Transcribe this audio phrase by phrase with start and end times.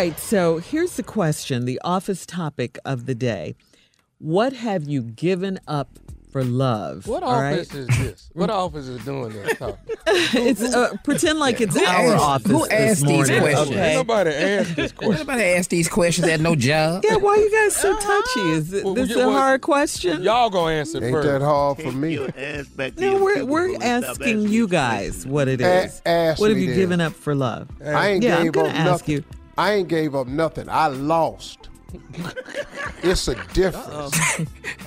[0.00, 3.54] Right, so here's the question the office topic of the day.
[4.18, 5.98] What have you given up
[6.30, 7.06] for love?
[7.06, 7.54] What All right?
[7.60, 8.30] office is this?
[8.34, 9.58] What office is doing this?
[9.58, 9.78] Talk?
[10.06, 12.50] it's uh, pretend like it's Who our asked- office.
[12.52, 13.70] who this asked these questions?
[13.70, 13.94] Okay?
[13.94, 15.16] Nobody asked this question.
[15.26, 17.02] Nobody asked these questions at no job.
[17.08, 18.40] Yeah, why are you guys so touchy?
[18.52, 20.22] Is it, Well, this yeah, a well, hard question?
[20.22, 21.26] Y'all gonna answer Ain't first.
[21.28, 22.16] that hard for me?
[22.98, 26.00] No, we're we're asking you guys what it is.
[26.04, 26.78] A- ask what have me you then.
[26.78, 27.68] given up for love?
[27.84, 29.14] I ain't yeah, I'm gonna up ask nothing.
[29.14, 29.24] you.
[29.60, 30.70] I ain't gave up nothing.
[30.70, 31.68] I lost.
[33.02, 34.18] it's a difference.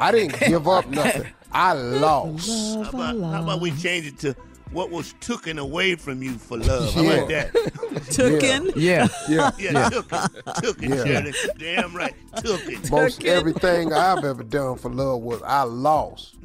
[0.00, 1.26] I didn't give up nothing.
[1.52, 2.48] I lost.
[2.48, 4.34] How about, how about we change it to
[4.72, 6.94] what was taken away from you for love?
[6.94, 7.10] How Yeah.
[7.12, 7.52] about that?
[8.16, 8.72] Tooken?
[8.74, 9.08] Yeah.
[9.28, 9.50] Yeah.
[9.58, 9.88] Yeah, yeah.
[9.90, 10.20] took it.
[10.62, 11.04] Took it, Yeah.
[11.04, 11.32] Shirley.
[11.58, 12.14] Damn right.
[12.36, 12.90] Took it.
[12.90, 16.36] Most Took everything I've ever done for love was I lost.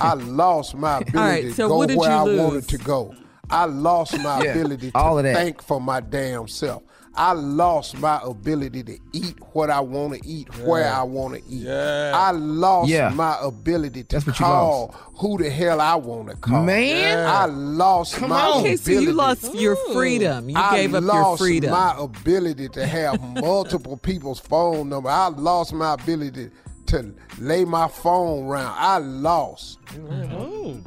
[0.00, 2.40] I lost my ability right, to so go what did where you I lose?
[2.40, 3.14] wanted to go.
[3.50, 5.36] I lost my Yeah, ability to all of that.
[5.36, 6.82] think for my damn self.
[7.18, 11.40] I lost my ability to eat what I want to eat where I want to
[11.50, 11.62] eat.
[11.62, 12.12] Yeah.
[12.14, 13.08] I lost Yeah.
[13.08, 16.62] my ability to That's what you call who the hell I want to call.
[16.62, 17.26] Man.
[17.26, 18.60] I lost Come my on.
[18.60, 20.50] Okay, so you ability- lost your freedom.
[20.50, 21.70] You I gave up your lost freedom.
[21.70, 25.08] my ability to have multiple people's phone number.
[25.08, 26.50] I lost my ability
[26.88, 28.74] to lay my phone around.
[28.78, 29.78] I lost.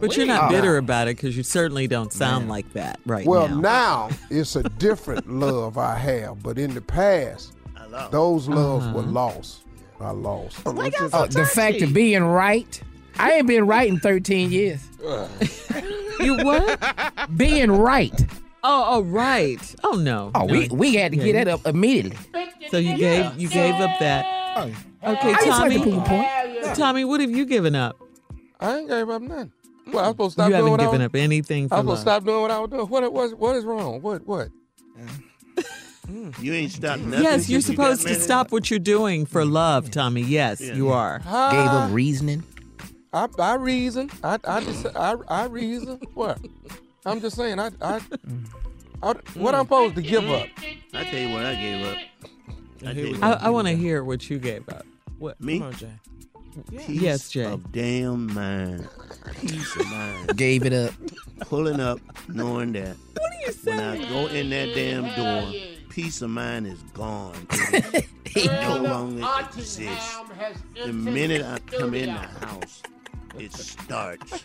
[0.00, 3.48] but you're not bitter about it because you certainly don't sound like that right Well,
[3.48, 3.60] now.
[3.60, 8.12] now it's a different love I have, but in the past, I lost.
[8.12, 9.10] those loves were Uh-huh.
[9.10, 9.58] lost.
[10.00, 10.58] I lost.
[10.66, 12.82] Oh, the fact of being right.
[13.18, 14.80] I ain't been right in 13 years.
[16.20, 16.80] you what?
[17.36, 18.26] Being right.
[18.64, 19.74] Oh, oh, right.
[19.84, 20.30] Oh no.
[20.34, 20.52] Oh, No.
[20.52, 22.16] we we had to Yeah, get that up immediately.
[22.70, 24.24] So you gave you gave up that.
[25.04, 25.92] Okay, I just like Tommy.
[25.92, 26.76] to point.
[26.76, 27.96] Tommy, what have you given up?
[28.60, 29.52] I ain't gave up nothing.
[29.88, 31.06] Well, I was supposed to stop you doing haven't what I given was.
[31.06, 32.86] up anything for I was supposed to stop doing what I was doing.
[32.88, 33.34] What it was?
[33.34, 34.00] What is wrong?
[34.00, 34.26] What?
[34.26, 34.48] What?
[36.40, 37.22] You ain't stopped nothing.
[37.22, 40.20] Yes, you're since you supposed to stop what you're doing for love, Tommy.
[40.22, 41.18] Yes, you are.
[41.18, 42.42] Gave Ah, up reasoning.
[43.12, 44.10] I, I reason.
[44.22, 45.98] I I, just, I I reason.
[46.14, 46.38] What?
[47.06, 47.58] I'm just saying.
[47.58, 48.00] I I,
[49.02, 50.46] I what I'm supposed to give up.
[50.92, 51.96] I tell you what I gave up.
[52.82, 54.84] I tell you what I, I I want to hear what you gave up.
[55.22, 55.40] What?
[55.40, 55.60] Me?
[55.60, 55.92] Come on, Jay.
[56.78, 57.44] Peace Yes, Jay.
[57.44, 58.88] of damn mind.
[59.40, 60.36] Peace of mind.
[60.36, 60.92] Gave it up.
[61.42, 65.52] Pulling up, knowing that What are you when I go in that damn door,
[65.90, 67.46] peace of mind is gone.
[68.34, 70.18] It no longer exists.
[70.84, 72.82] The minute I come in the house,
[73.38, 74.42] it starts.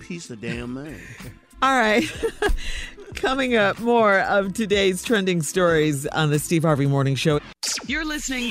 [0.00, 1.00] Peace of damn mind.
[1.62, 2.04] All right.
[3.14, 7.38] Coming up, more of today's trending stories on the Steve Harvey Morning Show.
[7.86, 8.50] You're listening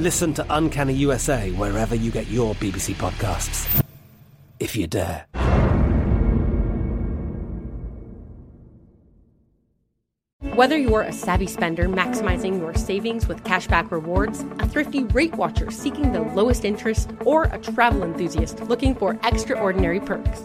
[0.00, 3.84] Listen to Uncanny USA wherever you get your BBC podcasts,
[4.58, 5.26] if you dare.
[10.54, 15.70] Whether you're a savvy spender maximizing your savings with cashback rewards, a thrifty rate watcher
[15.70, 20.44] seeking the lowest interest, or a travel enthusiast looking for extraordinary perks,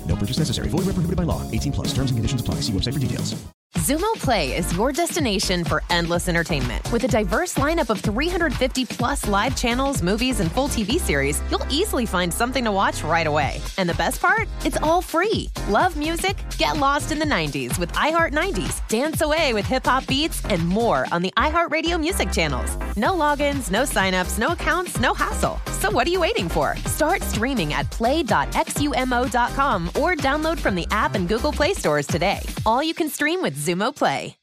[0.21, 0.69] Purchase necessary.
[0.69, 1.41] Void where prohibited by law.
[1.49, 1.87] 18 plus.
[1.87, 2.61] Terms and conditions apply.
[2.61, 3.41] See website for details.
[3.77, 6.91] Xumo Play is your destination for endless entertainment.
[6.91, 11.65] With a diverse lineup of 350 plus live channels, movies, and full TV series, you'll
[11.69, 13.61] easily find something to watch right away.
[13.77, 14.49] And the best part?
[14.65, 15.49] It's all free.
[15.69, 16.35] Love music?
[16.57, 20.67] Get lost in the 90s with iHeart 90s, dance away with hip hop beats, and
[20.67, 22.75] more on the iHeartRadio music channels.
[22.97, 25.61] No logins, no signups, no accounts, no hassle.
[25.81, 26.77] So what are you waiting for?
[26.85, 32.39] Start streaming at play.xumo.com or download from the app and Google Play stores today.
[32.67, 34.37] All you can stream with Xumo Play.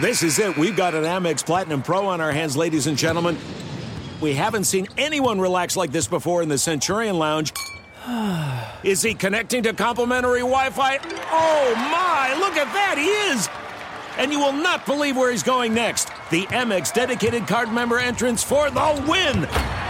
[0.00, 0.56] This is it.
[0.56, 3.36] We've got an Amex Platinum Pro on our hands, ladies and gentlemen.
[4.22, 7.52] We haven't seen anyone relax like this before in the Centurion Lounge.
[8.82, 10.96] Is he connecting to complimentary Wi Fi?
[11.30, 13.50] Oh my, look at that, he is!
[14.16, 16.06] And you will not believe where he's going next.
[16.30, 19.46] The Amex dedicated card member entrance for the win!